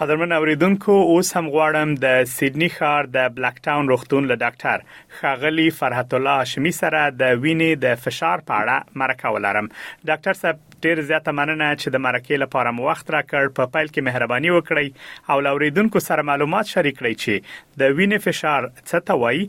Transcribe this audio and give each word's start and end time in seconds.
قدرمن 0.00 0.32
اوریدونکو 0.32 0.92
اوس 0.92 1.36
هم 1.36 1.48
غواړم 1.50 1.94
د 2.02 2.24
سیدنی 2.32 2.68
ښار 2.74 3.06
د 3.14 3.28
بلک 3.38 3.56
ټاون 3.64 3.88
روغتون 3.92 4.26
له 4.26 4.36
ډاکټر 4.42 4.80
خاغلی 5.20 5.70
فرحت 5.78 6.14
الله 6.18 6.38
هاشمی 6.44 6.70
سره 6.76 7.02
د 7.22 7.24
وینې 7.42 7.76
د 7.84 7.86
فشار 8.04 8.38
په 8.48 8.54
اړه 8.60 8.76
مرکه 9.04 9.26
ولرم 9.36 9.66
ډاکټر 10.10 10.34
صاحب 10.42 10.58
ډیر 10.86 11.00
زیاته 11.08 11.32
مننه 11.36 11.68
چې 11.80 11.94
د 11.94 12.02
مرکې 12.06 12.40
لپاره 12.42 12.70
مو 12.78 12.84
وخت 12.88 13.08
راکړ 13.14 13.48
په 13.58 13.68
فایل 13.74 13.88
کې 13.88 14.06
مهرباني 14.08 14.50
وکړئ 14.56 15.30
او 15.32 15.38
لوریدونکو 15.46 16.02
سره 16.08 16.26
معلومات 16.30 16.72
شریک 16.74 16.96
کړئ 16.98 17.22
چې 17.22 17.78
د 17.82 17.88
وینې 17.94 18.26
فشار 18.26 18.68
څه 18.74 19.08
ته 19.08 19.16
وایي 19.22 19.40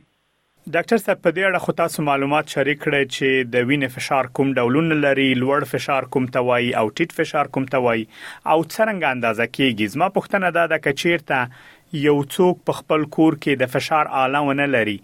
ډاکټر 0.70 0.98
صاحب 1.02 1.18
په 1.22 1.30
دې 1.36 1.44
اړه 1.46 1.60
خو 1.62 1.72
تاسو 1.78 2.02
معلومات 2.08 2.52
شریک 2.56 2.78
کړئ 2.82 3.06
چې 3.14 3.46
د 3.54 3.64
وینې 3.70 3.94
فشار 3.94 4.28
کوم 4.38 4.52
ډولونه 4.58 4.98
لري 5.04 5.24
لوړ 5.40 5.66
فشار 5.70 6.06
کوم 6.16 6.26
توای 6.36 6.68
او 6.82 6.84
ټیټ 6.92 7.14
فشار 7.16 7.50
کوم 7.56 7.64
توای 7.72 8.04
او 8.04 8.58
څنګه 8.66 9.10
اندازه 9.16 9.48
کیږي 9.56 9.88
زما 9.96 10.08
پوښتنه 10.20 10.50
دا 10.58 10.64
ده 10.74 10.78
چې 10.86 11.02
چیرته 11.02 12.00
یو 12.04 12.16
څوک 12.36 12.62
په 12.68 12.78
خپل 12.80 13.08
کور 13.18 13.38
کې 13.40 13.64
د 13.64 13.72
فشار 13.74 14.12
اعلی 14.20 14.44
ونه 14.50 14.68
لري 14.78 14.96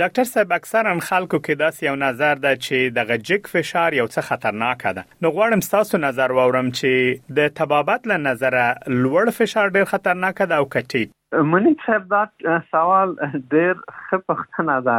ډاکټر 0.00 0.28
صاحب 0.28 0.54
اکثرا 0.54 0.94
خلکو 1.10 1.38
کې 1.44 1.60
داسې 1.60 1.84
یو 1.88 1.96
نظر 2.00 2.40
ده 2.46 2.56
چې 2.64 2.94
د 2.96 3.06
غجک 3.10 3.46
فشار 3.52 3.94
یو 3.98 4.06
څه 4.06 4.28
خطرناک 4.30 4.82
ده 4.98 5.04
نو 5.26 5.32
غواړم 5.36 5.66
تاسو 5.74 6.00
نظر 6.06 6.34
واورم 6.38 6.70
چې 6.78 7.38
د 7.38 7.52
تبابت 7.60 8.08
له 8.12 8.18
نظر 8.24 8.56
لوړ 8.62 9.34
فشار 9.38 9.72
ډیر 9.76 9.86
خطرناک 9.92 10.42
ده 10.52 10.58
او 10.62 10.66
کټی 10.74 11.04
منیک 11.52 11.86
صاحب 11.86 12.12
دا 12.16 12.58
سوال 12.74 13.14
ډیر 13.56 13.72
خپختنه 14.02 14.76
ده 14.90 14.98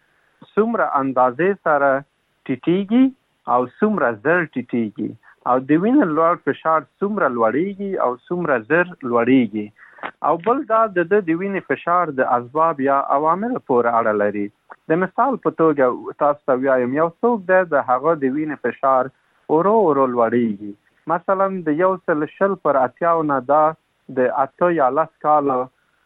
څومره 0.54 0.92
اندازې 1.04 1.68
سره 1.68 1.92
ټیټیږي 2.00 3.54
او 3.56 3.60
څومره 3.74 4.26
زر 4.28 4.48
ټیټیږي 4.54 5.12
او 5.50 5.58
د 5.70 5.86
وینې 5.86 6.16
لوړ 6.16 6.50
فشار 6.50 6.88
څومره 7.02 7.34
لوړیږي 7.38 7.92
او 8.06 8.12
څومره 8.28 8.66
زر 8.72 8.98
لوړیږي 9.10 9.68
او 10.28 10.36
بل 10.46 10.58
دا 10.72 10.78
د 10.96 10.98
د 11.28 11.30
وینې 11.40 11.62
فشار 11.72 12.06
د 12.20 12.22
اسباب 12.38 12.76
یا 12.90 12.96
عوامل 13.16 13.52
پورې 13.68 13.96
اړه 14.00 14.14
لري 14.22 14.46
د 14.90 14.92
مثال 15.04 15.34
په 15.46 15.52
توګه 15.62 16.18
تاسو 16.24 16.42
ته 16.50 16.54
وایم 16.66 16.92
یو 17.02 17.10
څوک 17.26 17.38
د 17.74 17.76
هغه 17.90 18.12
د 18.22 18.24
وینې 18.36 18.58
فشار 18.66 19.04
اورو 19.56 19.74
اورو 19.88 20.06
لوړیږي 20.14 20.74
مثلا 21.14 21.48
د 21.70 21.80
یو 21.84 21.92
سل 22.10 22.28
شل 22.38 22.54
پر 22.66 22.78
اتیاو 22.86 23.26
نه 23.32 23.38
دا 23.52 23.62
د 24.22 24.34
اته 24.46 24.68
یا 24.80 24.88
لس 25.00 25.12
کال 25.28 25.48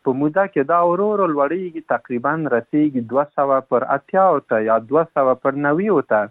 په 0.04 0.12
موده 0.22 0.46
کې 0.54 0.62
دا 0.72 0.80
اورو 0.90 1.08
اورو 1.12 1.30
لوړیږي 1.34 1.88
تقریبا 1.94 2.34
رسیږي 2.56 3.02
200 3.14 3.62
پر 3.72 3.88
اتیاو 3.98 4.40
ته 4.52 4.64
یا 4.70 4.76
200 4.96 5.28
پر 5.46 5.62
90 5.70 6.04
ته 6.14 6.22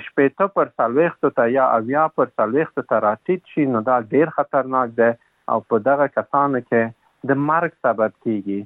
شپېته 0.09 0.49
پر 0.59 0.69
سلويخت 0.81 1.27
ته 1.39 1.45
یا 1.57 1.65
اویا 1.79 2.05
پر 2.19 2.33
سلويخت 2.39 2.77
ته 2.81 3.01
راتیټ 3.07 3.55
شي 3.55 3.67
نو 3.73 3.81
دا 3.89 3.97
ډیر 4.15 4.33
خطرناک 4.39 4.95
ده 5.01 5.09
او 5.55 5.59
په 5.73 5.83
دغه 5.89 6.07
کسانو 6.19 6.63
کې 6.69 7.33
د 7.33 7.41
مرګ 7.49 7.77
سبب 7.89 8.17
کیږي 8.27 8.61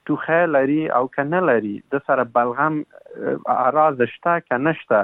توخه 0.10 0.42
لري 0.58 0.82
او 1.00 1.04
کنه 1.18 1.42
لري 1.52 1.74
د 1.96 2.04
سره 2.10 2.28
بلغم 2.38 2.80
اراز 3.56 4.06
شته 4.16 4.38
کنه 4.52 4.76
شته 4.82 5.02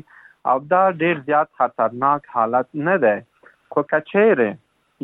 او 0.52 0.56
دا 0.72 0.80
ډیر 1.04 1.22
زیات 1.30 1.50
خطرناک 1.62 2.26
حالت 2.34 2.68
نه 2.88 2.96
ده 3.06 3.14
خو 3.76 3.84
کچېره 3.92 4.50